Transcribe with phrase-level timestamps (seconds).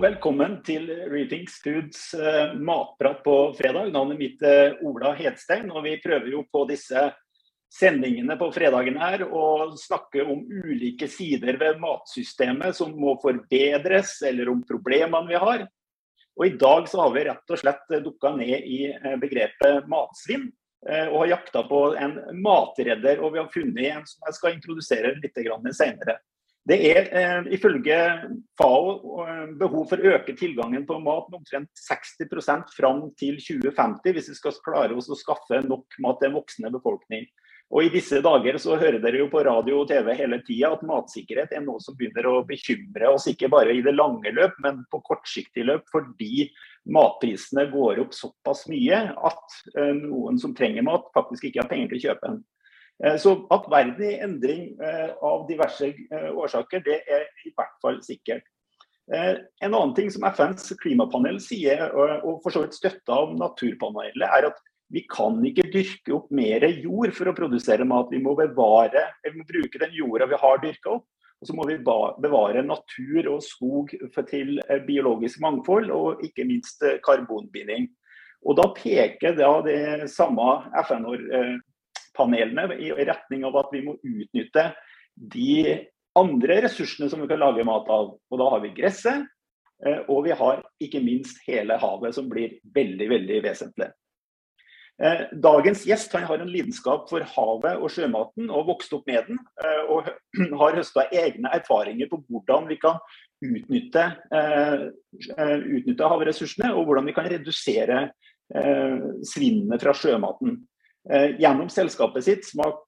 [0.00, 3.92] velkommen til Rethinks Foods uh, matprat på fredag.
[3.94, 7.04] Navnet mitt er Ola Hedstein, og vi prøver jo på disse
[7.74, 14.50] sendingene på fredagen her å snakke om ulike sider ved matsystemet som må forbedres, eller
[14.50, 15.64] om problemene vi har.
[16.34, 20.50] Og I dag så har vi rett og slett dukka ned i eh, begrepet matsvinn.
[20.84, 25.14] Og har jakta på en matredder, og vi har funnet en som jeg skal introdusere
[25.16, 25.38] litt
[25.72, 26.18] senere.
[26.64, 27.96] Det er eh, ifølge
[28.56, 34.14] FAO eh, behov for å øke tilgangen på mat med omtrent 60% fram til 2050,
[34.16, 37.26] hvis vi skal klare oss å skaffe nok mat til en voksende befolkning.
[37.74, 40.84] Og I disse dager så hører dere jo på radio og TV hele tida at
[40.86, 44.82] matsikkerhet er noe som begynner å bekymre oss, ikke bare i det lange løp, men
[44.92, 46.46] på kortsiktig løp, fordi
[46.96, 51.92] matprisene går opp såpass mye at eh, noen som trenger mat, faktisk ikke har penger
[51.92, 52.42] til å kjøpe den.
[53.02, 57.54] Eh, så at verden er i endring eh, av diverse eh, årsaker, det er i
[57.54, 58.46] hvert fall sikkert.
[59.04, 64.46] En annen ting som FNs klimapanel sier, og for så vidt støtta av Naturpanelet, er
[64.48, 64.62] at
[64.96, 68.08] vi kan ikke dyrke opp mer jord for å produsere mat.
[68.08, 69.02] Vi må, bevare,
[69.34, 71.04] må bruke den jorda vi har dyrka opp.
[71.36, 73.92] Og så må vi bevare natur og skog
[74.30, 74.56] til
[74.88, 77.90] biologisk mangfold og ikke minst karbonbinding.
[78.48, 80.48] Og Da peker da det samme
[82.14, 84.70] FN-år panelene i retning av at vi må utnytte
[85.14, 88.14] de andre ressursene som vi kan lage mat av.
[88.30, 89.26] Og da har vi gresset,
[89.84, 93.90] eh, og vi har ikke minst hele havet, som blir veldig, veldig vesentlig.
[95.02, 99.40] Eh, dagens gjest har en lidenskap for havet og sjømaten, og vokst opp med den.
[99.64, 100.10] Eh, og
[100.60, 103.02] har høsta egne erfaringer på hvordan vi kan
[103.44, 104.04] utnytte,
[105.44, 108.06] utnytte havressursene, og hvordan vi kan redusere
[109.26, 110.54] svinnet fra sjømaten.
[111.10, 112.80] Eh, gjennom selskapet sitt Smak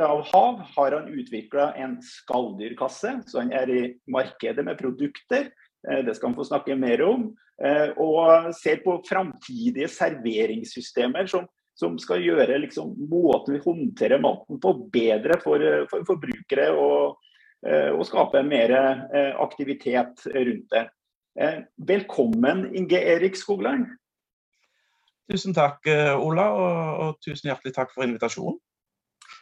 [0.00, 5.50] av hav har han utvikla en skalldyrkasse, så han er i markedet med produkter.
[5.90, 7.32] Eh, det skal han få snakke mer om.
[7.62, 11.48] Eh, og ser på framtidige serveringssystemer som,
[11.78, 16.30] som skal gjøre liksom, måten vi håndterer maten på bedre for, for.
[16.70, 17.20] Og,
[17.64, 18.74] og, skape mer
[19.40, 20.82] aktivitet rundt det.
[21.88, 23.86] Velkommen, Inge Erik Skogland.
[25.30, 28.58] Tusen takk, eh, Ola, og, og, tusen hjertelig takk for invitasjonen.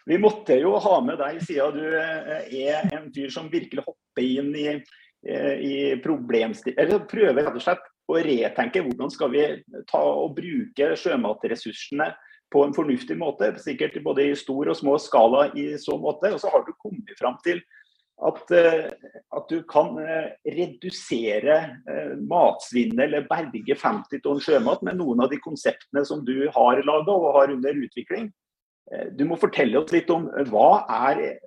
[0.06, 4.26] Vi måtte jo ha med deg, siden du eh, er en fyr som virkelig hopper
[4.26, 4.68] inn i,
[5.26, 5.74] eh, i.
[5.94, 9.46] Eller prøver rett og slett å retenke hvordan skal vi
[9.90, 12.10] ta og bruke sjømatressursene
[12.52, 13.52] på en fornuftig måte.
[13.62, 16.30] Sikkert både i stor og små skala i så måte.
[16.34, 17.62] Og så har du kommet fram til
[18.22, 18.90] at, eh,
[19.36, 21.56] at, du kan eh, redusere
[21.90, 26.82] eh, matsvinnet eller berge 50 tonn sjømat med noen av de konseptene som du har
[26.86, 28.30] laga og har under utvikling.
[29.16, 31.38] Du må fortelle oss litt om hva er,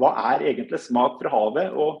[0.00, 2.00] hva er egentlig smak fra havet, og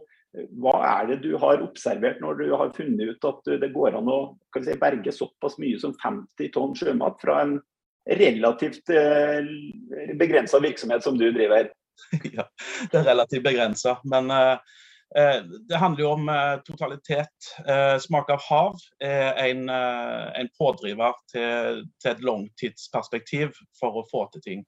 [0.58, 4.10] hva er det du har observert når du har funnet ut at det går an
[4.10, 4.18] å
[4.56, 7.54] si, berge såpass mye som 50 tonn sjømat fra en
[8.18, 8.90] relativt
[10.18, 11.70] begrensa virksomhet som du driver?
[12.36, 12.46] ja,
[12.92, 13.96] det er relativt begrensa.
[14.04, 14.56] Men uh,
[15.68, 17.50] det handler jo om uh, totalitet.
[18.02, 24.46] Smak av hav er en, en pådriver til, til, et langtidsperspektiv for å få til
[24.48, 24.64] ting.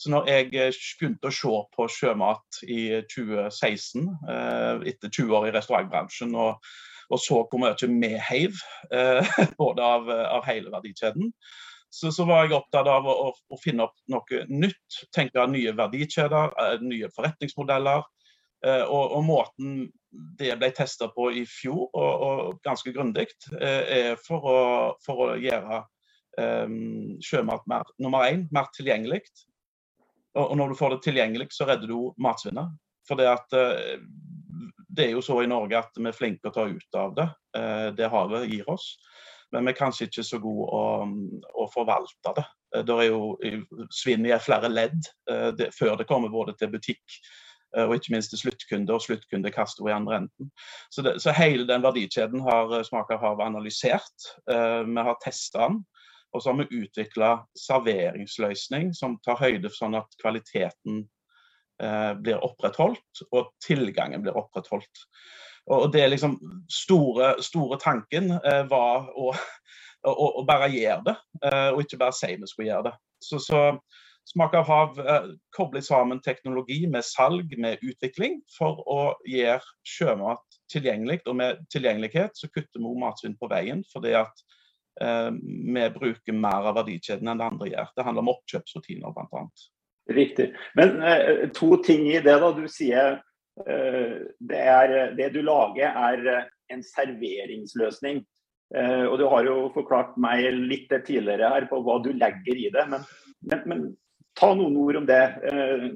[0.00, 4.08] Så når jeg begynte å se på sjømat i 2016,
[4.88, 6.64] etter 20 år i restaurantbransjen, og,
[7.12, 8.56] og så hvor mye vi heiv,
[9.60, 11.30] både av, av hele verdikjeden,
[11.94, 15.02] så, så, var jeg opptatt av å, å, finne opp noe nytt.
[15.12, 18.06] Tenke nye verdikjeder, eh, nye forretningsmodeller.
[18.64, 19.74] Eh, og, og måten
[20.40, 23.26] det ble testa på i fjor, og, og ganske grundig,
[23.58, 24.62] eh, er for å,
[25.04, 25.82] for å gjøre
[26.40, 29.26] um, sjømat mer, nummer én mer tilgjengelig.
[30.32, 32.72] Og, og, når du får det tilgjengelig, så redder du matsvinnet.
[33.04, 33.52] For det, at,
[34.88, 37.26] det er jo så i Norge at vi er flinke å ta ut av det,
[37.98, 38.94] det havet gir oss
[39.52, 40.82] men vi er kanskje ikke så gode å,
[41.62, 42.44] å forvalte det.
[42.74, 43.36] Eh, det er jo
[43.92, 44.98] svinn i flere ledd
[45.30, 47.18] eh, det, før det kommer både til butikk
[47.76, 50.52] eh, og ikke minst til sluttkunde, og sluttkunde kaster i andre enden.
[50.90, 54.30] Så, det, så, hele den verdikjeden har Smaker Hav analysert.
[54.46, 55.82] Vi har testa den.
[56.32, 61.02] Og så har vi utvikla serveringsløsning som tar høyde for sånn at kvaliteten
[62.22, 65.02] blir opprettholdt og tilgangen blir opprettholdt.
[65.70, 66.38] Og det liksom
[66.70, 69.30] store, store tanken eh, var å,
[70.08, 71.16] å, å, bare gjøre det,
[71.46, 72.96] eh, og ikke bare si vi skulle gjøre det.
[73.22, 73.60] Så, så
[74.24, 75.24] Smak av hav eh,
[75.56, 81.20] kobler sammen teknologi med salg, med utvikling, for å gjøre sjømat tilgjengelig.
[81.26, 84.44] Og med tilgjengelighet så kutter vi matsvinn på veien, fordi at
[85.02, 87.90] eh, vi bruker mer av verdikjeden enn det andre gjør.
[87.96, 89.44] Det handler om oppkjøpsrutiner bl.a.
[90.14, 90.52] Riktig.
[90.78, 92.38] Men eh, to ting i det.
[92.44, 92.54] da.
[92.54, 93.18] Du sier
[93.56, 98.22] det, er, det du lager, er en serveringsløsning.
[98.72, 102.86] Og Du har jo forklart meg litt tidligere her på hva du legger i det.
[102.88, 103.04] Men,
[103.50, 103.82] men, men
[104.38, 105.22] ta noen ord om det.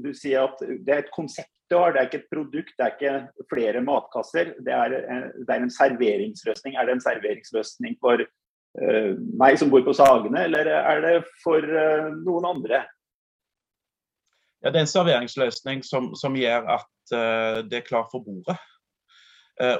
[0.04, 2.84] Du sier at det er et konsept du har, det er ikke et produkt, det
[2.84, 4.52] er ikke flere matkasser.
[4.62, 4.92] Det er,
[5.40, 6.76] det er en serveringsløsning.
[6.76, 8.22] Er det en serveringsløsning for
[9.40, 11.64] meg som bor på Sagene, eller er det for
[12.20, 12.84] noen andre?
[14.66, 18.56] Ja, Det er en serveringsløsning som, som gjør at uh, det er klart for bordet.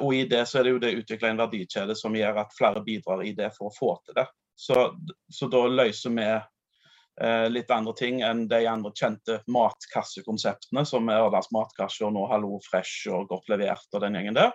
[0.01, 2.85] og i det så er det jo det utvikla en verdikjede som gjør at flere
[2.87, 4.25] bidrar i det for å få til det.
[4.55, 4.77] Så,
[5.27, 11.19] så da løser vi uh, litt andre ting enn de andre kjente matkassekonseptene, som er
[11.19, 14.55] Arendals matkasse og nå Hallo Fresh og Godt levert og den gjengen der.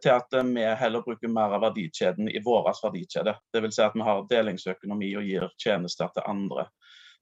[0.00, 3.32] Til at vi heller bruker mer av verdikjeden i vår verdikjede.
[3.52, 3.76] Dvs.
[3.76, 6.66] Si at vi har delingsøkonomi og gir tjenester til andre.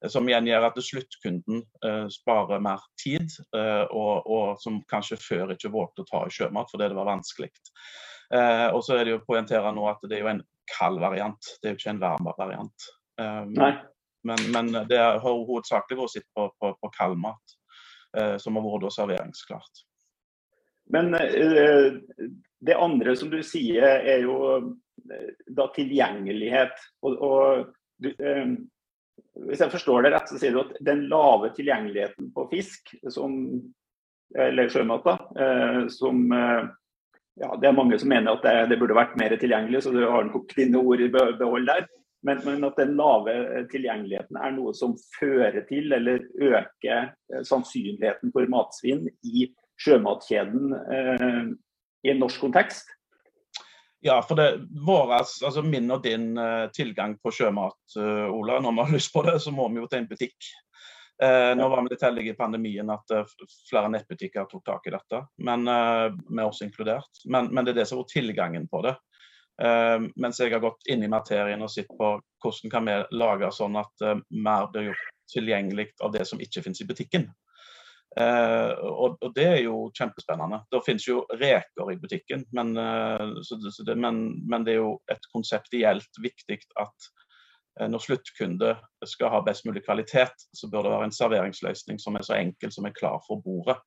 [0.08, 5.52] Som igjen gjør at sluttkunden uh, sparer mer tid, uh, og, og, som kanskje før
[5.52, 7.50] ikke vågte å ta i sjømat fordi det var vanskelig.
[8.32, 11.02] Uh, og så er det jo å poengtere nå at det er jo en kald
[11.02, 12.91] variant, det er jo ikke en varm variant.
[13.20, 13.73] Nei.
[14.23, 17.55] Men, men det har hovedsakelig vært sitt på, på, på kaldmat,
[18.17, 19.85] eh, som har vært serveringsklart.
[20.93, 21.93] Men eh,
[22.61, 26.76] det andre som du sier, er jo eh, da tilgjengelighet.
[27.06, 27.73] Og, og
[28.03, 28.55] du, eh,
[29.49, 33.32] hvis jeg forstår det rett, så sier du at den lave tilgjengeligheten på fisk, som,
[34.37, 36.69] eller sjømat, da, eh, som eh,
[37.40, 40.02] ja, Det er mange som mener at det, det, burde vært mer tilgjengelig, så du
[40.02, 41.87] har nok dine ord i behold der.
[42.26, 43.32] Men, men, at den lave
[43.72, 49.49] tilgjengeligheten er noe som fører til eller øker eh, sannsynligheten for matsvinn i
[49.81, 51.44] sjømatkjeden eh,
[52.05, 52.93] i en norsk kontekst?
[54.00, 58.73] Ja, for det vår, altså min og din uh, tilgang på sjømat, uh, Ola, når
[58.73, 60.49] vi har lyst på det, så må vi jo til en butikk.
[61.20, 63.12] Uh, nå var vi litt heldige i pandemien at
[63.69, 67.25] flere nettbutikker tok tak i dette, men, med oss inkludert.
[67.29, 68.97] Men, men, det er det som er tilgangen på det.
[69.61, 73.53] Uh, mens jeg har gått inn i materien og sett på hvordan kan vi lage
[73.53, 77.29] sånn at mer blir gjort tilgjengelig av det som ikke finnes i butikken.
[78.18, 80.64] Uh, og, og, det er jo kjempespennende.
[80.72, 82.74] Det finnes jo reker i butikken, men,
[83.46, 87.10] så, så det, men, men, det er jo et konseptielt viktig at
[87.80, 88.74] Eh, når sluttkunde
[89.06, 92.72] skal ha best mulig kvalitet, så bør det være en serveringsløsning som er så enkel
[92.74, 93.78] som er klar for bordet.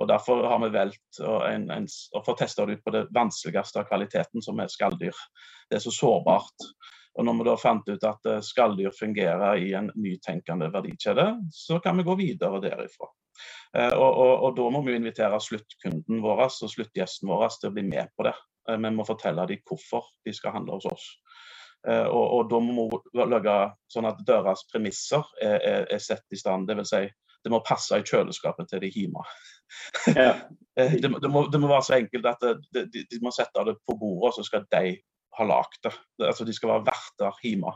[0.00, 4.42] Og Derfor har vi valgt å få testa det ut på det vanskeligste av kvaliteten,
[4.42, 5.18] som er skalldyr.
[5.70, 6.68] Det er så sårbart.
[7.18, 11.80] Og Når vi da fant ut at eh, skalldyr fungerer i en nytenkende verdikjede, så
[11.84, 13.10] kan vi gå videre derifra.
[13.76, 17.76] Eh, og, og, og Da må vi invitere sluttkunden vår og sluttgjesten vår til å
[17.76, 18.36] bli med på det.
[18.72, 21.06] Vi må fortelle dem hvorfor de skal handle hos oss.
[21.88, 23.56] Eh, og, og, da må vi lage
[23.90, 26.68] sånn at deres premisser er, er, er sett i stand.
[26.68, 27.02] Det vil Si,
[27.42, 29.26] det må passe i kjøleskapet til de hjemme.
[30.16, 30.34] Ja.
[30.72, 33.60] Eh, det, det, må, det, må, være så enkelt at de, de, de, må sette
[33.68, 34.94] det på bordet, og så skal de
[35.38, 35.92] ha lagd det.
[36.26, 37.72] Altså, de skal være verter hjemme.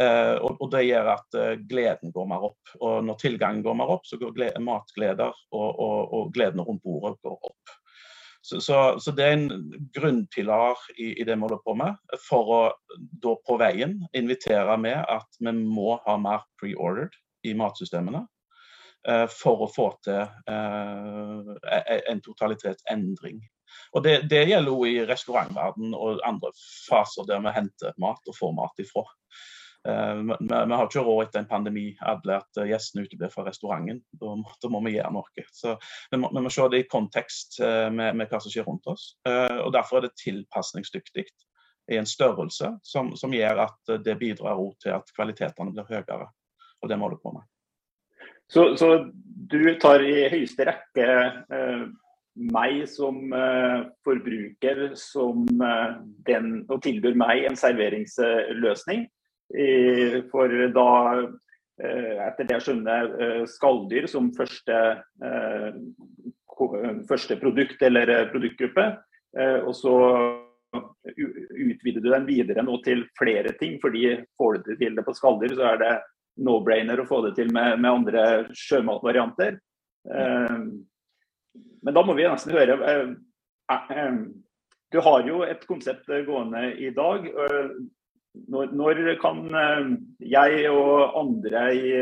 [0.00, 2.72] Eh, og, og, det gjør at eh, gleden går mer opp.
[2.80, 6.82] Og når tilgangen går mer opp, så går glede, matgleder og, og, og gleden rundt
[6.86, 7.76] bordet går opp.
[8.42, 12.52] Så, så, så, det er en grunnpilar i, i, det vi holder på med, for
[12.54, 12.60] å
[13.20, 18.24] da på veien invitere med at vi må ha mer pre-ordered i matsystemene.
[19.08, 21.52] Uh, for å få til uh,
[22.12, 23.38] en totalitetsendring.
[23.94, 28.36] Og det, det gjelder òg i restaurantverdenen og andre faser der vi henter mat og
[28.36, 29.04] får mat ifra.
[29.88, 34.02] Eh, vi, har ikke råd etter en pandemi alle at gjestene uteblir fra restauranten.
[34.20, 35.46] Da, da, må vi gjøre noe.
[35.56, 35.76] Så
[36.10, 38.90] vi må, vi må se det i kontekst eh, med, med, hva som skjer rundt
[38.92, 39.14] oss.
[39.26, 41.26] og Derfor er det tilpasningsdyktig
[41.90, 46.28] i en størrelse som, som gjør at det bidrar til at kvalitetene blir høyere.
[46.80, 47.48] Og det må du på med.
[48.50, 49.10] Så, så
[49.50, 51.06] du tar i høyeste rekke
[52.40, 55.96] meg som eh, forbruker som eh,
[56.28, 59.08] den, og tilbyr meg en serveringsløsning
[60.30, 60.90] for da,
[61.82, 65.72] eh, etter det jeg skjønner, eh, skalldyr som første, eh,
[67.08, 68.98] første produkt eller produktgruppe.
[69.64, 69.94] Og så
[70.74, 75.54] utvider du den videre nå til flere ting, fordi får du til det på skalldyr,
[75.54, 76.02] så er det
[76.36, 79.56] no-brainer å få det til med, med andre sjømatvarianter.
[81.82, 82.76] Men da må vi nesten høre
[84.90, 87.28] Du har jo et konsept gående i dag
[88.50, 89.86] når, kan eh,
[90.30, 91.92] jeg og andre i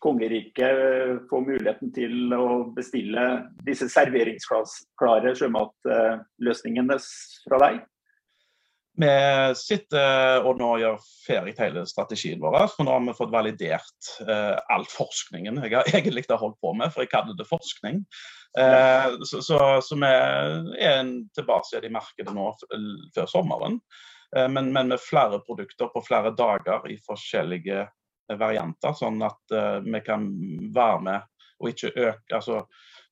[0.00, 3.26] kongeriket få muligheten til å bestille
[3.66, 6.96] disse serveringsklare sjømatløsningene
[7.46, 7.80] fra deg?
[9.00, 12.66] Vi sitter og nå gjør ferdig hele strategien vår.
[12.74, 16.74] For nå har vi fått validert uh, all forskningen jeg har egentlig har holdt på
[16.76, 18.02] med, for jeg kaller det forskning.
[18.58, 22.50] Uh, så, så, så, vi er tilbake i markedet nå
[23.14, 23.80] før sommeren.
[24.36, 27.86] Uh, men, men, med flere produkter på flere dager i forskjellige
[28.38, 29.52] varianter, sånn at
[29.82, 30.28] vi kan
[30.70, 32.60] være med og ikke øke altså,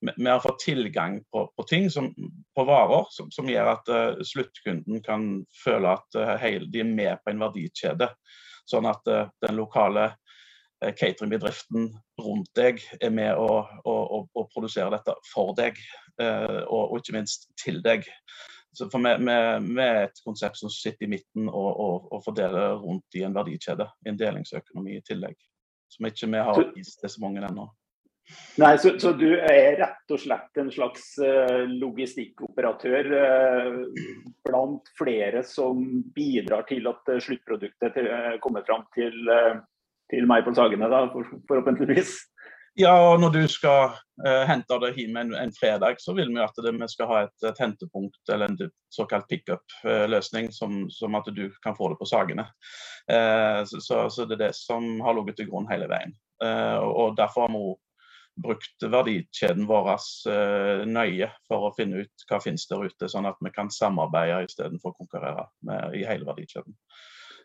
[0.01, 2.15] vi har fått tilgang på, på ting, som,
[2.55, 5.27] på varer, som, som gjør at uh, sluttkunden kan
[5.63, 8.07] føle at uh, hele, de er med på en verdikjede.
[8.69, 10.11] Sånn at uh, den lokale
[10.79, 11.89] cateringbedriften
[12.23, 15.75] rundt deg er med å, å, å, å produsere dette for deg,
[16.15, 18.07] og, og, ikke minst til deg.
[18.71, 22.23] Så for vi, vi, vi, er et konsept som sitter i midten og, og, og
[22.23, 25.35] fordeler rundt i en verdikjede, i en delingsøkonomi i tillegg.
[25.91, 27.67] Som ikke vi har vist til så mange ennå.
[28.59, 33.77] Nei, så, så, du er rett og slett en slags uh, logistikkoperatør uh,
[34.47, 35.79] blant flere som
[36.15, 38.01] bidrar til at uh, sluttproduktet
[38.43, 39.15] kommer fram til,
[40.11, 42.17] til meg på Sagene, da, for, forhåpentligvis?
[42.79, 43.95] Ja, og når du skal
[44.47, 47.33] hente det hjem en, en, fredag, så vil vi at det, vi skal ha et,
[47.49, 52.45] et hentepunkt eller en såkalt pickup-løsning, som, som, at du kan få det på Sagene.
[53.67, 56.13] Så, så, så, det er det som har ligget til grunn hele veien.
[56.85, 57.65] og Derfor har vi
[58.43, 59.91] brukt verdikjeden vår
[60.31, 64.45] eh, nøye for å finne ut hva finnes der ute, sånn at vi kan samarbeide
[64.47, 66.77] istedenfor å konkurrere med, i hele verdikjeden.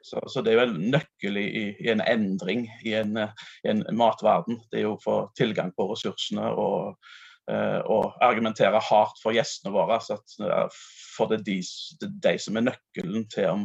[0.04, 1.46] Så, så, Det er jo en nøkkel i,
[1.80, 3.16] i en endring i en,
[3.64, 4.58] en, matverden.
[4.70, 6.98] Det er jo å få tilgang på ressursene og,
[7.88, 9.96] og argumentere hardt for gjestene våre.
[10.04, 10.68] Så at, uh,
[11.16, 11.56] for det er de,
[12.28, 13.64] de, som er nøkkelen til om,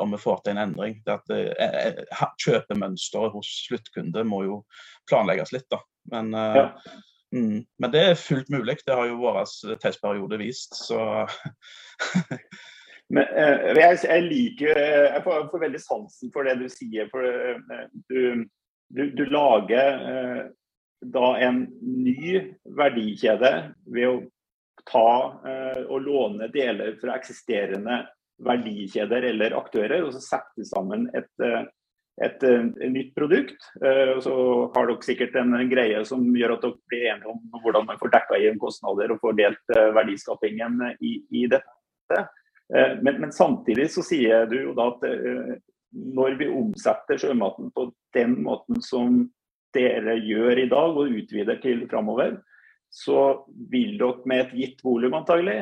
[0.00, 0.96] om vi får til en endring.
[1.04, 4.62] Det at Kjøpemønsteret hos sluttkunde må jo
[5.12, 5.68] planlegges litt.
[5.68, 5.82] da.
[6.12, 6.66] Men, uh, ja.
[7.34, 8.78] mm, men, det er fullt mulig.
[8.86, 9.42] Det har jo vår
[9.82, 10.76] testperiode vist.
[10.78, 10.98] Så
[13.14, 17.10] men, uh, jeg, jeg, liker Jeg får, får, veldig sansen for det du sier.
[17.12, 17.26] For
[18.10, 18.46] du,
[18.94, 20.48] du, du, lager
[21.06, 22.38] da en ny
[22.78, 23.52] verdikjede
[23.92, 24.20] ved å
[24.86, 25.08] ta
[25.90, 28.04] og låne deler fra eksisterende
[28.46, 31.44] verdikjeder eller aktører, og så sette sammen et
[32.24, 33.68] et, et, eh, nytt produkt.
[33.82, 34.34] Uh, så
[34.74, 38.12] har dere sikkert en, greie som gjør at dere blir enige om hvordan man får
[38.14, 42.26] dekka igjen kostnader og får delt uh, verdiskapingen i, i dette.
[42.66, 45.04] Men, men, samtidig så sier du jo da at
[45.94, 47.84] når vi omsetter sjømaten på
[48.16, 49.20] den måten som
[49.74, 52.40] dere gjør i dag og utvider til framover,
[52.90, 55.60] så vil dere med et gitt volum antagelig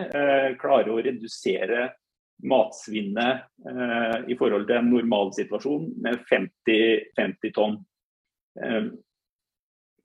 [0.63, 1.91] klare å redusere
[2.43, 7.81] matsvinnet eh, i forhold til en normalsituasjon med 50, 50 tonn.
[8.61, 8.93] Eh,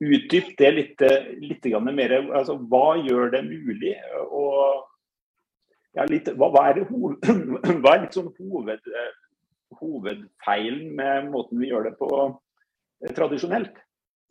[0.00, 1.02] Utdyp det litt,
[1.44, 2.12] litt mer.
[2.32, 3.90] Altså, hva gjør det mulig?
[4.32, 4.86] Og,
[5.92, 7.20] ja, litt, hva, hva, er hoved,
[7.82, 8.88] hva, er sånn hoved,
[9.76, 13.76] hovedfeilen med måten vi gjør det på eh, tradisjonelt?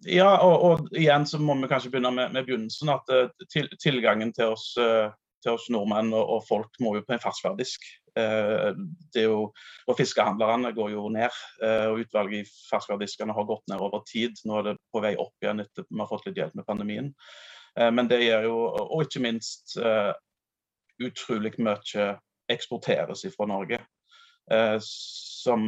[0.07, 2.91] Ja, og, og, igjen så må vi kanskje begynne med, med begynnelsen.
[2.93, 5.11] At uh, til, tilgangen til oss uh,
[5.43, 7.85] til oss nordmenn og, og folk må jo på en ferskvaredisk.
[8.19, 8.71] Eh,
[9.19, 14.39] er Fiskehandlerne går jo ned, eh, og utvalget i ferskvarediskene har gått ned over tid.
[14.45, 17.13] Nå er det på vei opp igjen etter vi har fått litt hjelp med pandemien.
[17.79, 20.11] Eh, men det gjør jo, og ikke minst eh,
[21.05, 22.11] utrolig mye
[22.49, 23.79] eksporteres fra Norge.
[24.51, 25.61] Eh, som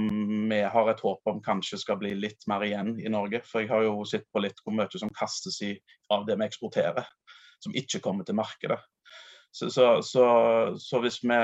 [0.50, 3.44] vi har et håp om kanskje skal bli litt mer igjen i Norge.
[3.48, 5.76] For jeg har jo sett på litt hvor mye som kastes i,
[6.12, 7.08] av det vi eksporterer,
[7.62, 8.80] som ikke kommer til markedet.
[9.52, 10.26] Så, så, så,
[10.80, 11.36] så hvis vi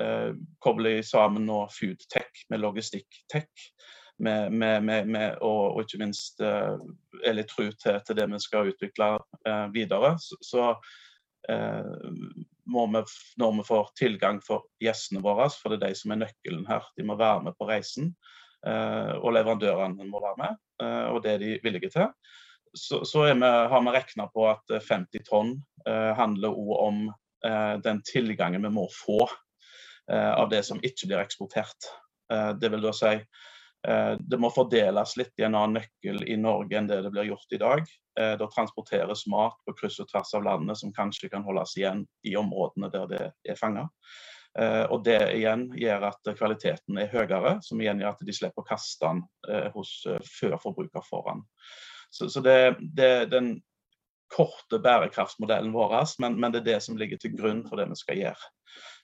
[0.00, 0.32] eh,
[0.64, 3.68] kobler sammen nå foodtech med logistikktech,
[4.20, 6.76] med, med, med, og, og, ikke minst eh,
[7.24, 9.14] er litt tro til, til, det vi skal utvikle
[9.48, 10.72] eh, videre, så,
[11.48, 11.94] eh,
[12.70, 13.04] må vi,
[13.40, 16.84] når vi får tilgang for gjestene våre, for det er de som er nøkkelen her,
[16.96, 18.12] de må være med på reisen.
[18.66, 22.12] Eh, og leverandørene må være med, eh, og det er de villige til.
[22.76, 25.56] Så, så vi, har vi regna på at 50 tonn
[26.14, 27.19] handler òg om Eh,
[27.84, 29.20] den tilgangen vi må få
[30.10, 31.88] eh, av det som ikke blir eksportert.
[32.32, 33.16] Eh, det vil da si
[34.20, 37.54] det må fordeles litt i en annen nøkkel i Norge enn det det blir gjort
[37.56, 37.86] i dag.
[38.12, 42.34] Da transporteres mat på kryss og tvers av landet som kanskje kan holdes igjen i
[42.36, 43.86] områdene der det er fanga.
[44.92, 48.68] Og det igjen gjør at kvaliteten er høyere, som igjen gjør at de slipper å
[48.68, 49.24] kaste den
[49.72, 49.94] hos,
[50.28, 51.40] før forbruker foran.
[52.12, 53.54] Så, så det, det, den
[54.30, 57.98] korte bærekraftsmodellen vår, men, men, det er det som ligger til grunn for det vi
[57.98, 58.50] skal gjøre.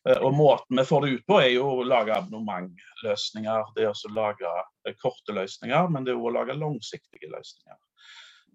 [0.08, 3.72] Eh, og Måten vi får det ut på, er jo å lage abonnementløsninger.
[3.74, 4.52] Det er også å lage
[4.86, 7.80] eh, korte løsninger, men det er også å lage langsiktige løsninger.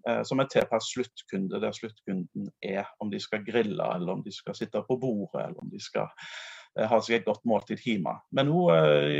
[0.08, 2.88] Eh, som er tilpasset sluttkunde, der sluttkunden er.
[3.04, 6.10] Om de skal grille, eller om de skal sitte på bordet, eller om de skal
[6.88, 8.14] ha seg et godt måltid hjemme.
[8.32, 8.70] Men òg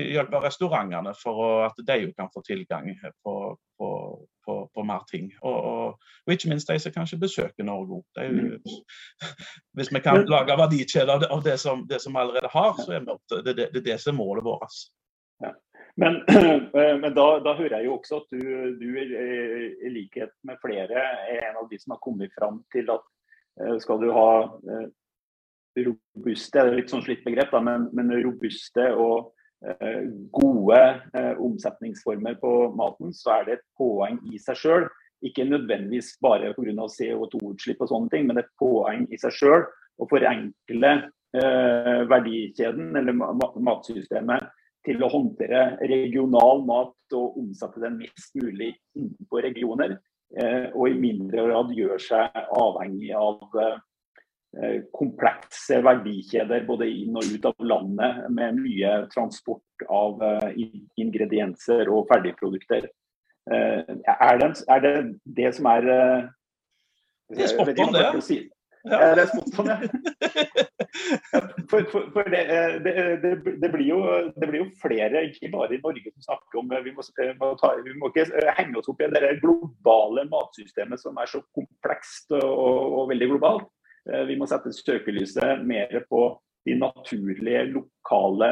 [0.09, 2.87] hjelpe restaurantene for at de kan få tilgang
[3.21, 3.35] på,
[4.45, 5.31] på, på mer ting.
[5.43, 8.23] Og, og, og, ikke minst de som kanskje besøker Norge òg.
[9.77, 13.07] Hvis vi kan lage verdikjeder av, av det, som, det som allerede har, så er
[13.07, 14.81] det det, det, det som er målet vårt.
[15.43, 15.53] Ja.
[15.95, 16.23] Men,
[17.03, 18.47] men da, da, hører jeg jo også at du,
[18.81, 23.05] du, i likhet med flere er en av de som har kommet fram til at
[23.61, 24.31] eh, skal du ha
[24.73, 24.89] eh,
[25.83, 29.42] robuste, det er litt sånn slitt begrep, da, men, men, robuste og eh,
[30.35, 30.79] gode
[31.39, 34.87] omsetningsformer på maten, så er det et poeng i seg sjøl.
[35.23, 36.89] Ikke nødvendigvis bare pga.
[36.97, 39.69] CO2-utslipp og sånne ting, men det er et poeng i seg sjøl
[40.03, 40.93] å forenkle
[42.11, 44.51] verdikjeden eller matsystemet
[44.87, 49.97] til å håndtere regional mat og omsette den mest mulig innenfor regioner.
[50.33, 53.75] Eh, og i mindre grad gjør seg avhengig av eh,
[54.93, 60.67] komplekse verdikjeder både inn og ut av landet med mye transport av eh,
[61.01, 62.91] ingredienser og ferdigprodukter.
[63.51, 64.93] Er det, er det,
[65.25, 65.87] det som er
[67.33, 68.05] Det er spot on, det.
[68.23, 68.37] Si.
[68.87, 69.01] Ja.
[69.17, 69.81] Det er spot on, ja.
[71.71, 72.43] For, for, for det,
[72.85, 72.93] det,
[73.63, 73.99] det, blir jo,
[74.37, 77.95] det blir jo flere, ikke bare i Norge, som snakker om vi må ta, vi
[77.97, 78.27] må ikke
[78.59, 83.71] henge oss opp i det globale matsystemet som er så komplekst og, og veldig globalt.
[84.03, 86.25] Vi må sette søkelyset mer på
[86.67, 88.51] de naturlige, lokale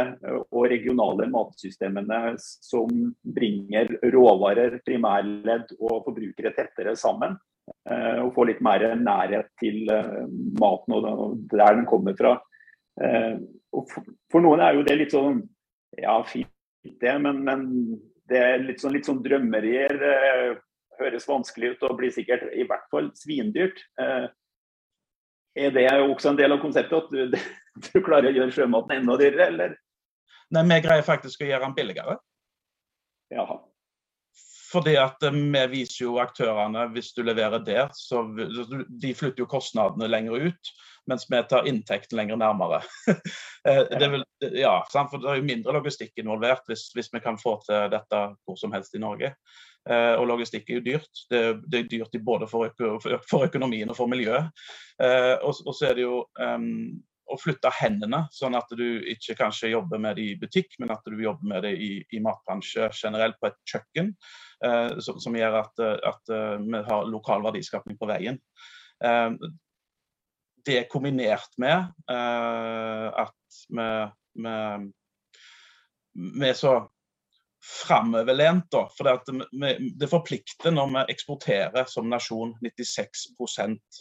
[0.50, 2.90] og regionale matsystemene som
[3.22, 7.36] bringer råvarer, primærledd og forbrukere tettere sammen.
[7.86, 10.24] Eh, og få litt mer nærhet til eh,
[10.60, 12.34] maten og der den kommer fra.
[13.00, 13.36] Eh,
[14.32, 15.44] for noen er jo det litt sånn
[16.00, 16.50] ja, fint
[17.00, 17.64] det, men, men
[18.30, 19.94] det er litt sånn, litt sånn drømmerier.
[21.00, 23.82] Høres vanskelig ut og blir sikkert i hvert fall svindyrt.
[25.58, 27.38] Er det også en del av konseptet at du,
[27.86, 29.78] du klarer å gjøre sjømaten enda dyrere, eller?
[30.54, 32.18] Nei, vi greier faktisk å gjøre den billigere.
[33.30, 33.60] Jaha.
[34.72, 38.22] Fordi at eh, vi viser jo aktørene, hvis du leverer der, så
[39.02, 40.72] de flytter jo kostnadene lenger ut,
[41.10, 42.82] mens vi tar inntekten lenger nærmere.
[43.68, 44.22] Eh, det, vil,
[44.56, 48.20] ja, for det er jo mindre logistikk involvert hvis, hvis, vi kan få til dette
[48.48, 49.34] hvor som helst i Norge.
[49.84, 51.20] Eh, og logistikk er jo dyrt.
[51.28, 54.48] Det, det er dyrt både for, øko, for, økonomien og for miljøet.
[55.44, 60.00] Og så er det jo um, å flytte hendene, sånn at du ikke kanskje jobber
[60.02, 63.50] med det i butikk, men at du jobber med det i, i matbransje generelt på
[63.50, 64.12] et kjøkken,
[64.66, 68.40] eh, som, som, gjør at, at uh, vi har lokal verdiskapning på veien.
[69.04, 69.30] Eh,
[70.66, 71.78] det kombinert med
[72.12, 73.52] eh, at
[76.14, 76.74] vi er så
[77.64, 78.86] framoverlent, da.
[78.96, 84.00] For det, vi, det forplikter når vi eksporterer som nasjon 96%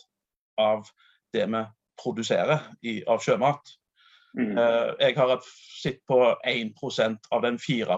[0.60, 0.88] av
[1.34, 1.64] det vi
[2.00, 3.76] produserer i, av sjømat.
[4.38, 4.54] Mm.
[4.58, 5.40] Uh, jeg har
[5.82, 7.98] sett på 1% av den 4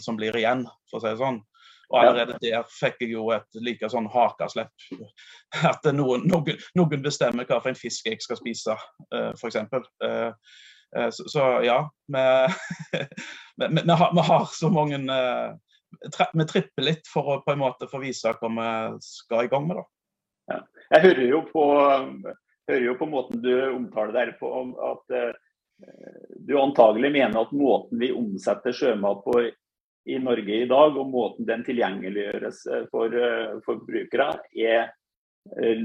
[0.00, 1.42] som blir igjen, for å si det sånn.
[1.92, 4.72] Og allerede der fikk jeg jo et like sånn hakaslepp.
[5.70, 8.76] At noen, noen, noen, bestemmer hva for en fisk jeg skal spise,
[9.14, 9.60] uh, f.eks.
[10.02, 10.32] Uh,
[10.96, 11.80] uh, så, så, ja,
[12.14, 12.24] vi,
[13.60, 15.54] vi, vi, har, vi, har, så mange uh,
[16.34, 18.70] Vi tripper litt for å på en måte få vise hva vi
[19.04, 19.82] skal i gang med.
[19.82, 19.90] da.
[20.54, 20.62] Ja.
[20.94, 21.62] Jeg hører jo på
[22.70, 24.50] hører jo på måten du omtaler det på,
[24.92, 25.32] at uh,
[26.46, 29.38] du antagelig mener at måten vi omsetter sjømat på
[30.04, 34.92] i Norge i dag, og måten den tilgjengeliggjøres eh, for uh, forbrukere, er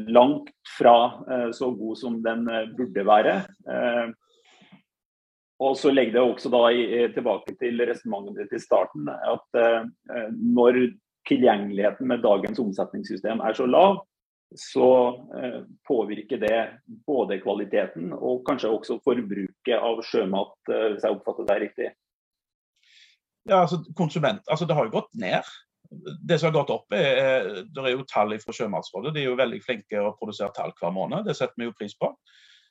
[0.08, 2.46] langt fra så god som den
[2.78, 3.34] burde være.
[5.60, 6.62] Og så legger det også da
[7.12, 9.60] tilbake til resonnementet til starten, at
[10.32, 10.80] når
[11.28, 14.00] tilgjengeligheten med dagens omsetningssystem er så lav,
[14.56, 15.08] så
[15.44, 21.50] eh, påvirker det både kvaliteten og kanskje også forbruket av sjømat, eh, hvis jeg oppfatter
[21.50, 21.90] det riktig?
[23.50, 25.46] Ja, altså konsument, altså Det har jo gått ned.
[26.28, 29.14] Det som har gått opp, er, det er jo tall fra Sjømatsrådet.
[29.16, 31.26] De er jo veldig flinke å produsere tall hver måned.
[31.26, 32.12] Det setter vi jo pris på.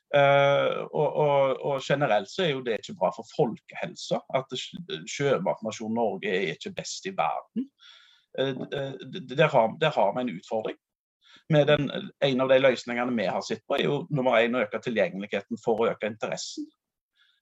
[0.09, 4.21] Uh, og, og, og, generelt så er jo det ikke bra for folkehelsa.
[4.39, 7.67] At sjømatnasjonen Norge er ikke best i verden.
[8.39, 8.95] Uh,
[9.35, 10.79] der, har, der har vi en utfordring
[11.49, 11.89] med den,
[12.25, 15.59] en av de løsningene vi har sett på, er jo nummer én å øke tilgjengeligheten
[15.63, 16.67] for å øke interessen.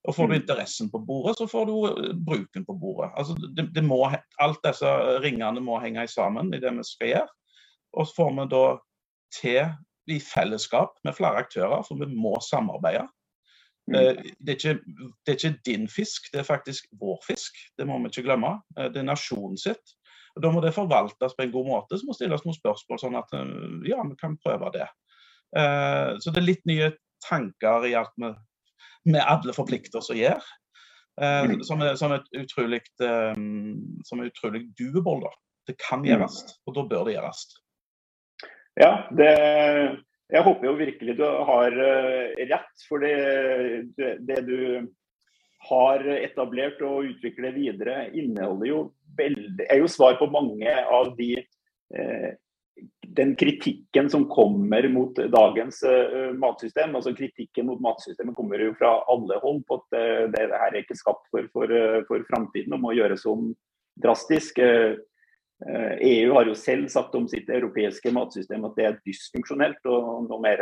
[0.08, 0.42] Og Får du mm.
[0.42, 3.12] interessen på bordet, så får du eh, bruken på bordet.
[3.20, 4.00] Altså, det, det må,
[4.40, 4.94] alt disse
[5.24, 7.28] ringene må henge sammen i det vi skal gjøre.
[7.98, 8.64] Og så får vi da
[9.36, 9.62] til
[10.08, 13.04] i fellesskap med flere aktører, for vi må samarbeide.
[13.92, 13.96] Mm.
[14.00, 14.76] Eh, det, er ikke,
[15.26, 17.60] det er ikke din fisk, det er faktisk vår fisk.
[17.78, 18.58] Det må vi ikke glemme.
[18.78, 19.97] Eh, det er nasjonen sitt.
[20.42, 23.36] Da må det forvaltes på en god måte, så må stilles noen spørsmål, sånn at
[23.38, 23.52] eh,
[23.90, 24.88] ja, vi kan prøve det.
[25.58, 26.92] Eh, så det er litt nye
[27.26, 28.32] tanker i alt vi,
[29.08, 30.44] vi alle forplikter oss å gjøre.
[31.18, 32.78] Uh, som, er, som, er utrolig,
[34.06, 35.24] som er utrolig doable.
[35.26, 35.32] da.
[35.66, 36.12] Det kan mm.
[36.12, 36.36] gjøres,
[36.70, 37.40] og da bør det gjøres.
[38.78, 39.32] Ja, det,
[40.30, 42.86] jeg håper jo virkelig du har rett.
[42.86, 43.16] For det,
[43.98, 44.86] det du
[45.70, 48.82] har etablert og utvikler videre, inneholder jo
[49.18, 52.36] veldig, er jo svar på mange av de eh,
[53.18, 56.96] den kritikken som kommer mot dagens uh, matsystem.
[56.96, 60.74] altså Kritikken mot matsystemet kommer jo fra alle hold på at uh, det, det her
[60.74, 63.52] er ikke skapt for, for, uh, for framtiden og må gjøres om
[63.98, 64.62] drastisk.
[65.58, 69.80] EU har jo selv sagt om sitt europeiske matsystem at det er dysfunksjonelt.
[69.90, 70.62] og Noe mer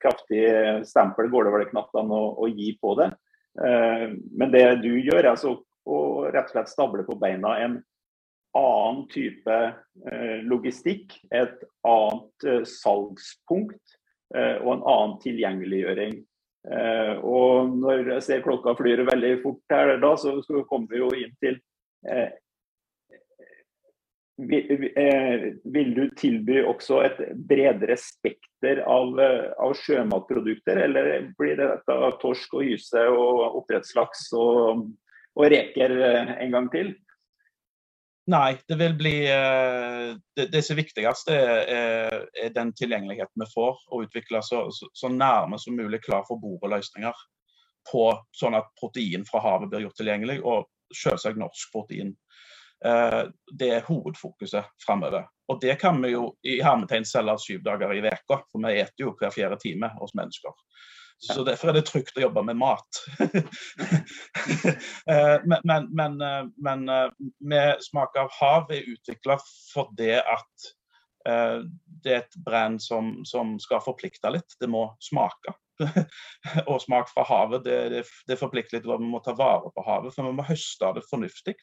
[0.00, 0.46] kraftig
[0.88, 3.10] stempel går det vel knapt an å, å gi på det.
[3.54, 5.96] Men det du gjør, er altså å
[6.32, 7.80] rett og slett stable på beina en
[8.58, 9.58] annen type
[10.12, 13.96] eh, logistikk, et annet eh, salgspunkt
[14.36, 16.20] eh, og en annen tilgjengeliggjøring.
[17.26, 20.36] Og når jeg ser klokka flyr veldig fort her da, så
[20.70, 21.56] kommer vi jo inn til
[24.52, 32.58] vil du tilby også et bredere spekter av, av, sjømatprodukter, eller blir det dette torsk
[32.58, 34.84] og hyse og oppdrettslaks og,
[35.38, 35.96] og reker
[36.36, 36.92] en gang til?
[38.30, 41.72] Nei, det vil bli eh, Det, det som er viktigst, er,
[42.38, 47.24] er, den tilgjengeligheten vi får, og utvikle så, så, nærme som mulig klar for bordet-løsninger
[47.90, 48.04] på
[48.38, 52.14] sånn at protein fra havet blir gjort tilgjengelig, og selvsagt norsk protein.
[52.84, 53.24] Eh,
[53.58, 55.28] det er hovedfokuset framover.
[55.48, 59.04] Og det kan vi jo i hermetegn selge syv dager i veka, for vi spiser
[59.04, 60.54] jo hver fjerde time hos mennesker.
[61.22, 63.02] Så Derfor er det trygt å jobbe med mat.
[65.12, 66.82] Eh, men, men, men, eh, men,
[67.40, 69.36] med Smak av hav er utvikla
[69.72, 70.70] fordi at
[71.22, 74.56] det er et brand som, som, skal forplikte litt.
[74.58, 75.54] Det må smake.
[76.70, 78.88] og smak fra havet, det, det, det forplikter litt.
[78.88, 81.54] Vi må ta vare på havet, for vi må høste av det fornuftig.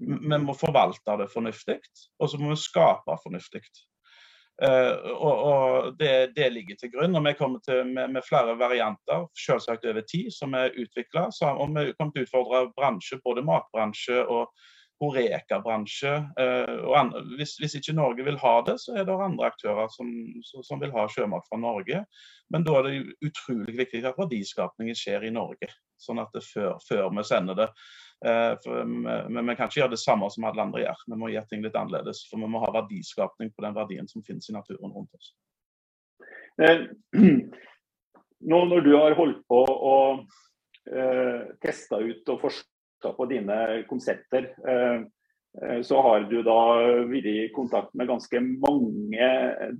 [0.00, 1.78] Vi må forvalte det fornuftig,
[2.18, 3.62] og så må vi skape fornuftig.
[4.58, 7.14] Uh, og, og det, det, ligger til grunn.
[7.14, 11.28] og Vi kommer til med, med flere varianter selvsagt over tid som er utvikla.
[11.52, 14.50] Og vi kommer til å utfordre bransje, både matbransje og
[14.98, 16.14] Horeka-bransje.
[16.38, 20.10] Uh, hvis, hvis, ikke Norge vil ha det, så er det andre aktører som,
[20.44, 22.02] som, vil ha sjømat fra Norge.
[22.52, 25.70] Men da er det utrolig viktig at verdiskapningen skjer i Norge.
[25.98, 27.72] Sånn at det før, før vi sender det
[28.24, 28.72] Eh,
[29.28, 31.02] men vi kan ikke gjøre det samme som alle andre gjør.
[31.06, 32.24] Vi må gjøre ting litt annerledes.
[32.30, 35.30] For vi må ha verdiskapning på den verdien som finnes i naturen rundt oss.
[36.62, 36.88] Eh,
[38.50, 39.96] nå når du har holdt på å
[40.90, 45.02] eh, teste ut og forska på dine konsepter, eh,
[45.62, 46.58] eh, så har du da
[47.08, 49.30] vært i kontakt med ganske mange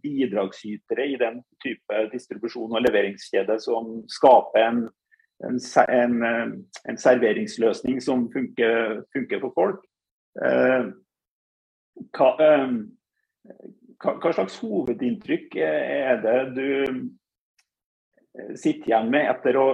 [0.02, 4.86] bidragsytere i den type distribusjon og leveringskjede som skaper en
[5.46, 6.48] en, en, eh,
[6.90, 9.84] en serveringsløsning som funker, funker for folk.
[12.10, 12.30] Hva,
[14.02, 16.66] hva, slags hovedinntrykk er det du
[18.58, 19.68] sitter igjen med etter å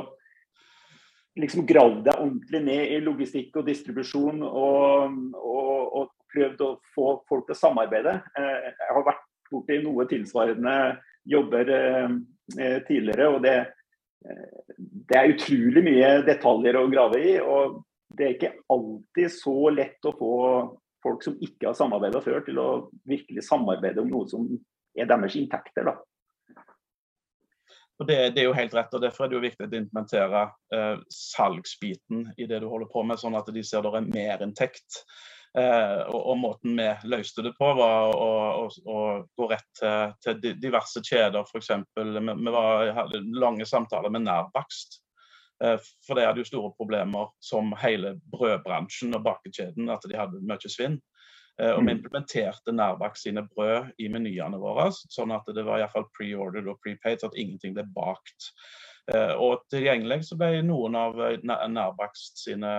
[1.41, 7.09] liksom gravd deg ordentlig ned i logistikk og distribusjon og, og, og, prøvd å få
[7.31, 8.13] folk til å samarbeide.
[8.35, 9.21] Jeg har vært
[9.53, 10.73] borti noe tilsvarende
[11.31, 11.69] jobber
[12.89, 13.53] tidligere, og det,
[15.07, 17.37] det er utrolig mye detaljer å grave i.
[17.39, 20.33] og Det er ikke alltid så lett å få
[21.07, 22.69] folk som ikke har samarbeida før, til å
[23.07, 24.51] virkelig samarbeide om noe som
[24.99, 25.87] er deres inntekter.
[25.87, 25.95] da.
[28.03, 30.43] Og det, det, er jo helt rett, og Derfor er det jo viktig å implementere
[30.75, 35.05] eh, salgsbiten i det du holder på med, sånn at de ser det er merinntekt.
[35.55, 38.33] Eh, og, og, måten vi løste det på, var å,
[38.65, 38.99] å, å
[39.39, 41.47] gå rett til, til diverse kjeder.
[41.47, 41.71] F.eks.
[41.95, 44.99] Vi, vi var, hadde lange samtaler med Nærbakst.
[45.63, 50.43] Eh, for de hadde jo store problemer som hele brødbransjen og bakekjeden, at de hadde
[50.43, 50.99] mye svinn.
[51.63, 51.93] Eh, og vi mm.
[51.99, 57.21] implementerte Nærbakst sine brød i menyene våre, sånn at det var iallfall pre-ordered og prepaid,
[57.21, 58.51] så at ingenting ble bakt.
[59.13, 62.73] Eh, og tilgjengelig så ble noen av Nærbakst sine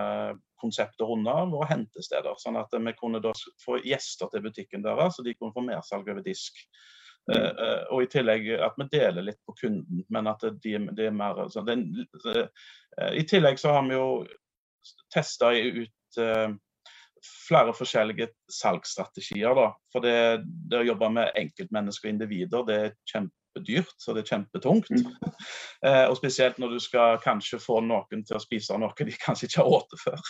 [0.61, 2.35] konsepter unna våre hentesteder.
[2.41, 3.31] Sånn at vi kunne da
[3.63, 6.65] få gjester til butikken deres, så de kunne få mersalg over disk.
[7.25, 11.15] Uh, og i tillegg at vi deler litt på kunden, men at de, de er
[11.15, 12.43] mer uh,
[13.17, 14.09] I tillegg så har vi jo
[15.09, 16.53] testa ut uh,
[17.47, 19.55] flere forskjellige salgsstrategier.
[19.57, 24.15] da, For det, det å jobbe med enkeltmennesker og individer, det er kjempe kjempedyrt, og
[24.15, 24.89] det er kjempetungt.
[24.89, 25.13] Mm.
[25.85, 29.45] Eh, og spesielt når du skal kanskje få noen til å spise noe de kanskje
[29.45, 30.23] ikke har spist før.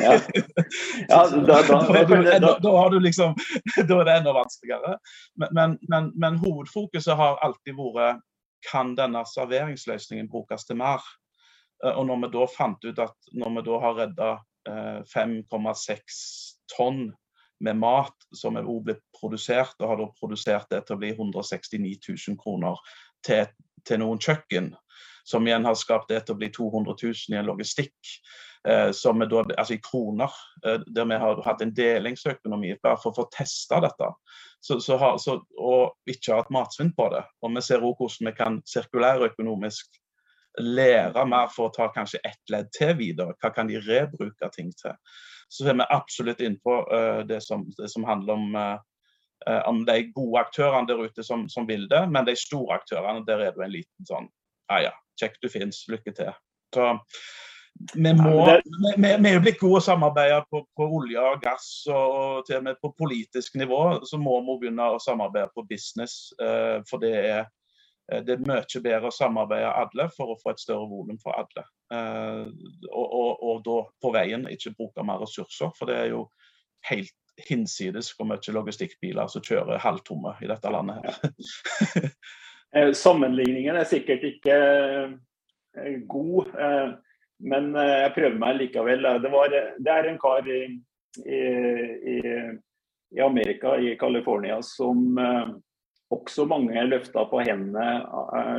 [0.00, 0.14] Ja.
[1.10, 1.82] ja da, da,
[2.40, 3.34] da, da, har du liksom
[3.90, 4.94] Da er det enda vanskeligere.
[5.34, 8.24] Men, men, men, men hovedfokuset har alltid vært
[8.70, 11.04] kan denne serveringsløsningen brukes til mer?
[11.92, 14.30] Og når vi da fant ut at når vi da har redda
[14.66, 16.18] 5,6
[16.76, 17.06] tonn
[17.60, 21.94] med mat som er blitt produsert, og har da produsert det til å bli 169
[22.08, 22.80] 000 kroner
[23.24, 23.46] til,
[23.86, 24.74] til noen kjøkken,
[25.26, 28.16] som igjen har skapt det til å bli 200 000 i en logistikk.
[28.66, 30.32] Eh, som er da, altså i kroner,
[30.66, 34.08] eh, der vi har hatt en delingsøkonomi bare for å få testa dette.
[34.60, 37.22] Så, så har, så, og ikke hatt matsvinn på det.
[37.46, 40.00] Og vi ser også hvordan vi kan sirkulærøkonomisk
[40.60, 43.36] lære mer for å ta kanskje ett ledd til videre.
[43.42, 44.96] Hva kan de rebruke ting til?
[45.52, 49.84] Så er vi absolutt inne på uh, det, som, det, som, handler om, uh, om
[49.86, 53.56] de gode aktørene der ute som, som, vil det, men de store aktørene, der er
[53.56, 54.30] du en liten sånn
[54.66, 56.32] Ja ja, kjekk du fins, lykke til.
[56.74, 56.88] Så
[57.94, 58.32] vi, må,
[58.96, 62.58] vi, vi, er jo blitt gode å samarbeide på, på, olje og gass, og, til
[62.58, 66.32] og med på politisk nivå så må vi begynne å samarbeide på business.
[66.40, 67.46] Uh, for det er
[68.06, 71.64] det er mye bedre å samarbeide alle for å få et større volum for alle.
[71.90, 72.44] Eh,
[72.92, 76.26] og, og, og, da på veien ikke bruke mer ressurser, for det er jo
[76.86, 77.14] helt
[77.48, 81.02] hinsides hvor mye logistikkbiler som kjører halvtomme i dette landet.
[81.06, 82.10] her.
[82.76, 84.56] Eh, sammenligningen er sikkert ikke
[86.10, 86.48] god,
[87.46, 89.06] men jeg prøver meg likevel.
[89.22, 90.58] Det, var, det er en kar i,
[91.22, 91.38] i,
[93.16, 95.14] i Amerika, i California, som
[96.14, 97.86] også mange løfta på hendene,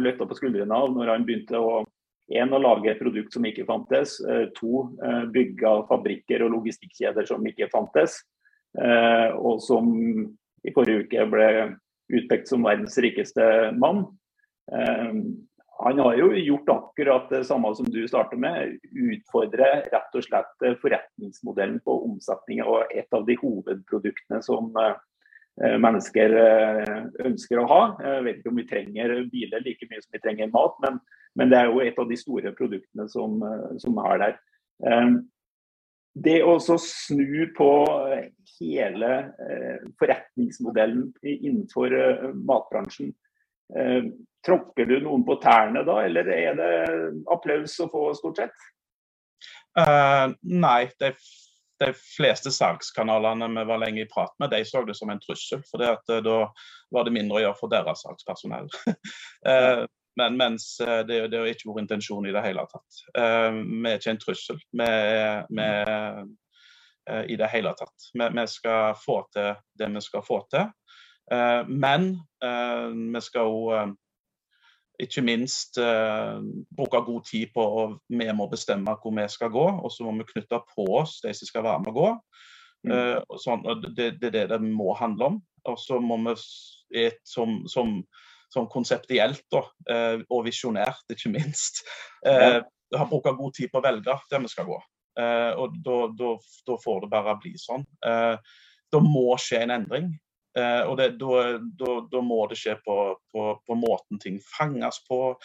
[0.03, 1.85] eh, på skuldrene av når han begynte å
[2.27, 4.17] en, å lage et produkt som ikke fantes.
[4.19, 8.23] Eh, to, eh, bygge fabrikker og logistikkjeder som ikke fantes.
[8.77, 9.87] Og som
[10.67, 11.77] i forrige uke ble
[12.13, 14.03] utpekt som verdens rikeste mann.
[14.69, 18.77] Han har jo gjort akkurat det samme som du starter med.
[18.91, 24.69] Utfordre rett og slett forretningsmodellen på omsetning og et av de hovedproduktene som
[25.57, 27.79] mennesker eh, ønsker å ha.
[28.03, 30.99] Jeg vet ikke om vi trenger biler like mye som vi trenger mat, men,
[31.39, 34.37] men det er jo et av de store produktene som, eh, som er der.
[36.17, 37.69] Det å snu på
[38.57, 39.09] hele
[40.01, 41.93] forretningsmodellen innenfor
[42.33, 43.11] matbransjen,
[44.45, 46.71] tråkker du noen på tærne da, eller er det
[47.33, 48.65] applaus å få stort sett?
[49.77, 51.13] Uh, nei, det
[51.79, 55.61] de fleste salgskanalene vi var lenge i prat med, de så det som en trussel.
[55.69, 56.39] For eh, da
[56.93, 58.71] var det mindre å gjøre for deres salgspersonell.
[59.47, 59.83] Eh,
[60.17, 63.01] men mens eh, det, det er ikke vår intensjon i det hele tatt.
[63.13, 64.87] Vi er ikke en trussel vi,
[65.53, 65.67] vi,
[67.31, 68.07] i det hele tatt.
[68.17, 70.73] Vi, vi, skal få til det vi skal få til.
[71.69, 72.09] Men
[73.13, 73.93] vi skal òg
[75.01, 76.37] ikke minst eh,
[76.77, 80.15] bruke god tid på å vi må bestemme hvor vi skal gå, og så må
[80.19, 82.07] vi knytte på oss de som skal være med å gå.
[82.87, 82.93] Mm.
[82.95, 85.39] Eh, sånn, det, det, er det det må handle om.
[85.67, 86.35] Og så må vi
[87.05, 87.99] et, som, som,
[88.53, 91.83] som konseptielt da, eh, og visjonært, ikke minst,
[92.25, 93.07] eh, ja.
[93.09, 94.79] bruke god tid på å velge der vi skal gå.
[95.17, 97.85] Eh, og da får det bare bli sånn.
[98.05, 98.55] Eh,
[98.93, 100.15] da må skje en endring.
[100.57, 100.97] Eh, og
[102.11, 102.95] Da må det skje på,
[103.31, 105.35] på, på, måten ting fanges på.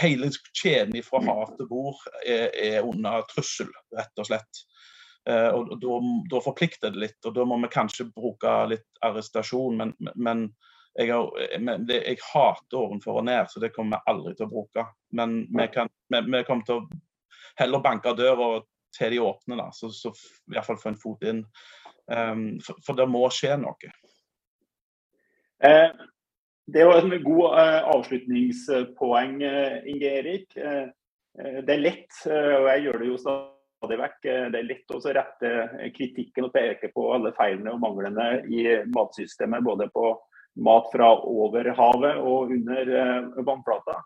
[0.00, 4.62] Hele kjeden fra hav til bord er, er, under trussel, rett og slett.
[5.28, 5.74] Eh, og
[6.30, 9.80] Da forplikter det litt, og da må vi kanskje bruke litt arrestasjon.
[9.82, 10.46] Men, men,
[10.96, 14.48] jeg, har, men det, jeg, hater ovenfor og ned, så det kommer vi aldri til
[14.48, 14.86] å bruke.
[15.18, 17.02] Men vi, kan, vi, vi kommer til å
[17.60, 18.56] heller banke døra
[18.94, 21.42] til de åpne, da, så, så i hvert fall få en fot inn.
[22.04, 23.90] Um, for, for det må skje noe.
[25.64, 25.90] Eh,
[26.66, 30.54] det var en god eh, avslutningspoeng, eh, Inge Erik.
[31.34, 34.18] Det er lett, og jeg gjør det jo stadig vekk,
[34.54, 35.48] det er lett å rette
[35.96, 39.64] kritikken og peke på alle feilene og manglene i matsystemet.
[39.66, 40.12] Både på
[40.62, 42.92] mat fra over havet og under
[43.42, 43.96] vannplata.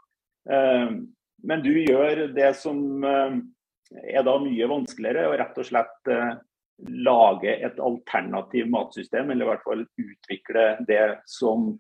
[0.49, 6.13] Men du gjør det som er da mye vanskeligere, og rett og slett
[6.87, 11.73] lage et alternativ matsystem, eller i hvert fall utvikle det som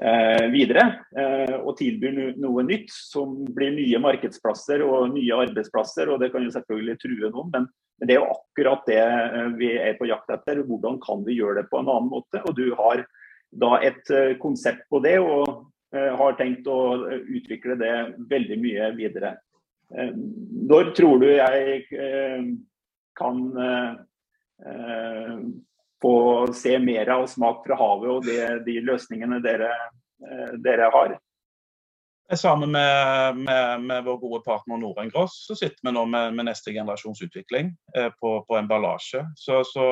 [0.00, 0.86] eh, videre.
[1.18, 6.12] Eh, og tilbyr noe nytt som blir nye markedsplasser og nye arbeidsplasser.
[6.12, 9.54] og Det kan jo selvfølgelig true noen, men, men det er jo akkurat det eh,
[9.58, 10.62] vi er på jakt etter.
[10.68, 12.42] Hvordan kan vi gjøre det på en annen måte?
[12.46, 13.04] Og du har
[13.50, 17.94] da et eh, konsept på det, og eh, har tenkt å utvikle det
[18.30, 19.36] veldig mye videre.
[19.94, 20.12] Eh,
[20.68, 21.84] når tror du jeg
[23.18, 23.38] kan
[26.02, 29.72] få se mer av smak fra havet og det, de løsningene dere,
[30.26, 31.16] eh, dere har.
[32.36, 36.74] Sammen med, med, med, vår gode partner Norengros så sitter vi nå med, med neste
[36.76, 39.24] generasjons utvikling eh, på, på, emballasje.
[39.36, 39.86] Så, så,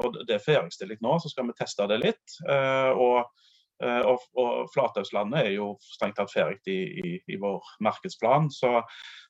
[0.00, 2.38] og det er ferdigstilt nå, så skal vi teste det litt.
[2.48, 3.43] Eh, og Eh,
[3.82, 8.46] og, og Flatøyslandet er jo strengt tatt ferdig i, i, i, vår markedsplan.
[8.54, 8.70] Så,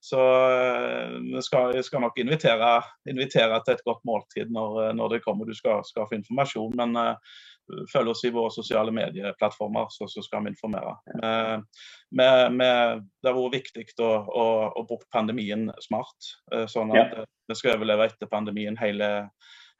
[0.04, 2.76] så eh, vi skal, skal, nok invitere,
[3.10, 5.48] invitere, til et godt måltid når, når det kommer.
[5.48, 6.76] Du skal, skal få informasjon.
[6.76, 7.40] Men uh,
[7.92, 10.98] følg oss i våre sosiale medieplattformer, så, så skal vi informere.
[12.12, 12.70] Med, vi,
[13.24, 16.34] det har vært viktig å, å, å, bruke pandemien smart,
[16.68, 17.24] sånn at ja.
[17.48, 19.08] vi skal overleve etter pandemien hele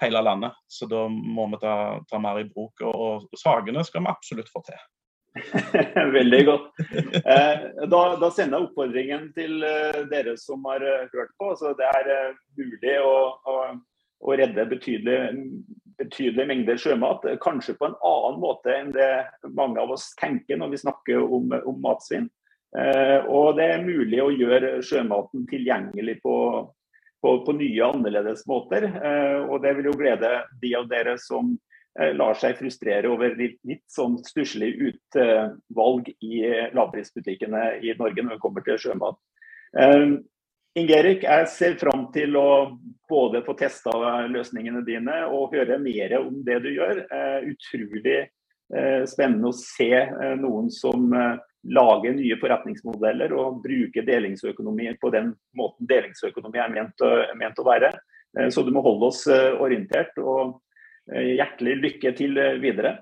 [0.02, 0.57] hele landet.
[0.66, 1.76] Så da må vi ta,
[2.11, 2.83] ta mer i bruk.
[2.83, 4.83] Og, og Sagene skal vi absolutt få til.
[6.18, 6.66] Veldig godt.
[7.14, 11.54] Eh, da, da, sender jeg oppfordringen til eh, dere som har eh, hørt på.
[11.59, 13.16] Så det er eh, mulig å,
[13.50, 13.57] å,
[14.22, 15.33] å redde betydelige,
[15.98, 17.26] betydelige mengder sjømat.
[17.42, 19.11] Kanskje på en annen måte enn det
[19.59, 22.30] mange av oss tenker når vi snakker om, om matsvinn.
[22.74, 26.37] Eh, og det er mulig å gjøre sjømaten tilgjengelig på,
[27.24, 28.84] på, på nye, annerledes måter.
[28.84, 31.54] Eh, og det vil jo glede de av dere som
[31.96, 36.42] eh, lar seg frustrere over litt, litt sånn stusslig utvalg i
[36.76, 39.20] lavprisbutikkene i Norge når det kommer til sjømat.
[40.74, 42.48] Ingerik, jeg ser fram til å
[43.10, 43.94] både få testa
[44.30, 47.00] løsningene dine og høre mer om det du gjør.
[47.46, 48.20] Utrolig
[49.10, 49.90] spennende å se
[50.38, 51.14] noen som
[51.72, 57.05] lage nye forretningsmodeller og bruke delingsøkonomi på den måten delingsøkonomi er ment,
[57.40, 57.92] ment å være.
[58.38, 60.16] Eh, så du må holde oss eh, orientert.
[60.18, 60.61] og
[61.12, 62.98] eh, Hjertelig lykke til videre.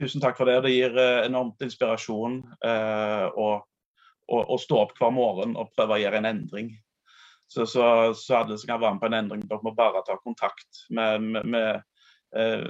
[0.00, 0.58] Tusen takk for det.
[0.64, 6.02] Det gir enormt inspirasjon eh, å, å, å, stå opp hver morgen og prøve å
[6.02, 6.72] gjøre en endring.
[7.46, 7.84] Så, så,
[8.18, 11.22] så alle som kan være med på en endring, dere må bare ta kontakt med,
[11.22, 12.66] med, med eh,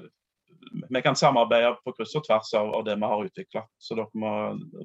[0.90, 3.64] vi kan samarbeide på kryss og tvers av, av det vi har utvikla.
[3.78, 3.96] Så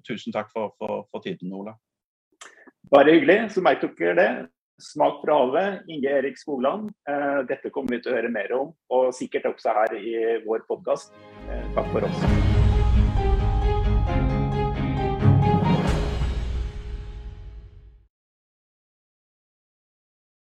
[0.07, 1.75] tusen takk for, for, for tiden, Ola.
[2.91, 3.51] Bare hyggelig.
[3.53, 4.29] Så merk dere det.
[4.79, 6.87] Smak fra havet, Inge Erik Skogland.
[7.09, 10.63] Eh, dette kommer vi til å høre mer om, og sikkert også her i vår
[10.71, 11.11] podkast.
[11.49, 12.58] Eh, takk for oss.